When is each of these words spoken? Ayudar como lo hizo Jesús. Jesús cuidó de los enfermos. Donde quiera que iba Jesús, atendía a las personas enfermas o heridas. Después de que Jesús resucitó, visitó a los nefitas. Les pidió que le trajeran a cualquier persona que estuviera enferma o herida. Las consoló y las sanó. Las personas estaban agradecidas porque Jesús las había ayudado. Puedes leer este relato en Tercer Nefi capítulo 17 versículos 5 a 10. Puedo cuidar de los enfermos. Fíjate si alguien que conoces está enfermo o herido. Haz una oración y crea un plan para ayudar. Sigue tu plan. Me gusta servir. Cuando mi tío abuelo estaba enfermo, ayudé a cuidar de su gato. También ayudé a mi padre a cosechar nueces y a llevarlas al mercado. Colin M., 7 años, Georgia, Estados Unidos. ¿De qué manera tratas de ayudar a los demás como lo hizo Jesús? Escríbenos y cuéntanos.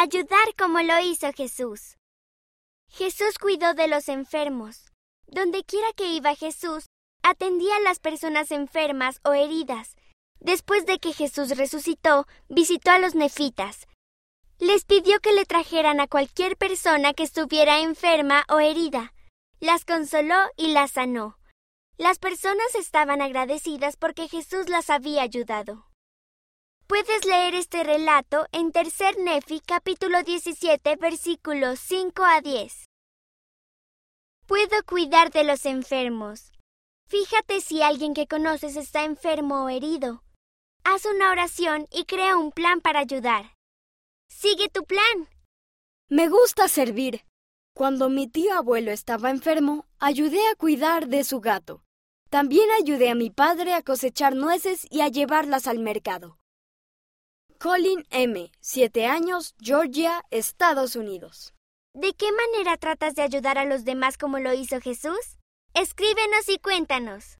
Ayudar 0.00 0.54
como 0.56 0.80
lo 0.80 1.00
hizo 1.00 1.32
Jesús. 1.32 1.96
Jesús 2.88 3.36
cuidó 3.36 3.74
de 3.74 3.88
los 3.88 4.08
enfermos. 4.08 4.92
Donde 5.26 5.64
quiera 5.64 5.88
que 5.96 6.06
iba 6.12 6.36
Jesús, 6.36 6.86
atendía 7.24 7.74
a 7.74 7.80
las 7.80 7.98
personas 7.98 8.52
enfermas 8.52 9.18
o 9.24 9.32
heridas. 9.32 9.96
Después 10.38 10.86
de 10.86 11.00
que 11.00 11.12
Jesús 11.12 11.56
resucitó, 11.56 12.28
visitó 12.48 12.92
a 12.92 13.00
los 13.00 13.16
nefitas. 13.16 13.88
Les 14.60 14.84
pidió 14.84 15.18
que 15.18 15.32
le 15.32 15.44
trajeran 15.44 15.98
a 15.98 16.06
cualquier 16.06 16.56
persona 16.56 17.12
que 17.12 17.24
estuviera 17.24 17.80
enferma 17.80 18.44
o 18.48 18.60
herida. 18.60 19.12
Las 19.58 19.84
consoló 19.84 20.38
y 20.56 20.68
las 20.68 20.92
sanó. 20.92 21.40
Las 21.96 22.20
personas 22.20 22.76
estaban 22.76 23.20
agradecidas 23.20 23.96
porque 23.96 24.28
Jesús 24.28 24.68
las 24.68 24.90
había 24.90 25.22
ayudado. 25.22 25.87
Puedes 26.88 27.26
leer 27.26 27.54
este 27.54 27.84
relato 27.84 28.46
en 28.50 28.72
Tercer 28.72 29.18
Nefi 29.18 29.60
capítulo 29.60 30.22
17 30.22 30.96
versículos 30.96 31.78
5 31.80 32.24
a 32.24 32.40
10. 32.40 32.86
Puedo 34.46 34.82
cuidar 34.86 35.30
de 35.30 35.44
los 35.44 35.66
enfermos. 35.66 36.50
Fíjate 37.06 37.60
si 37.60 37.82
alguien 37.82 38.14
que 38.14 38.26
conoces 38.26 38.74
está 38.76 39.04
enfermo 39.04 39.66
o 39.66 39.68
herido. 39.68 40.22
Haz 40.82 41.04
una 41.04 41.30
oración 41.30 41.86
y 41.92 42.06
crea 42.06 42.38
un 42.38 42.52
plan 42.52 42.80
para 42.80 43.00
ayudar. 43.00 43.54
Sigue 44.30 44.70
tu 44.70 44.84
plan. 44.84 45.28
Me 46.08 46.30
gusta 46.30 46.68
servir. 46.68 47.22
Cuando 47.74 48.08
mi 48.08 48.28
tío 48.28 48.54
abuelo 48.54 48.92
estaba 48.92 49.28
enfermo, 49.28 49.84
ayudé 49.98 50.40
a 50.48 50.54
cuidar 50.54 51.08
de 51.08 51.22
su 51.24 51.40
gato. 51.40 51.82
También 52.30 52.70
ayudé 52.70 53.10
a 53.10 53.14
mi 53.14 53.28
padre 53.28 53.74
a 53.74 53.82
cosechar 53.82 54.34
nueces 54.34 54.86
y 54.90 55.02
a 55.02 55.08
llevarlas 55.08 55.66
al 55.66 55.80
mercado. 55.80 56.38
Colin 57.60 58.06
M., 58.10 58.52
7 58.60 59.06
años, 59.06 59.56
Georgia, 59.60 60.22
Estados 60.30 60.94
Unidos. 60.94 61.54
¿De 61.92 62.14
qué 62.14 62.30
manera 62.30 62.76
tratas 62.76 63.16
de 63.16 63.22
ayudar 63.22 63.58
a 63.58 63.64
los 63.64 63.84
demás 63.84 64.16
como 64.16 64.38
lo 64.38 64.54
hizo 64.54 64.80
Jesús? 64.80 65.38
Escríbenos 65.74 66.48
y 66.48 66.58
cuéntanos. 66.60 67.36